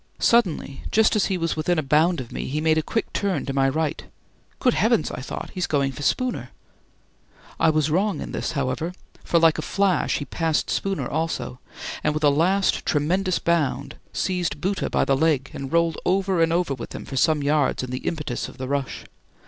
[0.17, 3.45] Suddenly, just as he was within a bound of me, he made a quick turn,
[3.45, 4.03] to my right.
[4.59, 6.49] "Good heavens," I thought, "he is going for Spooner."
[7.59, 8.93] I was wrong in this, however,
[9.23, 11.59] for like a flash he passed Spooner also,
[12.03, 16.51] and with a last tremendous bound seized Bhoota by the leg and rolled over and
[16.51, 19.05] over with him for some yards in the impetus of the rush.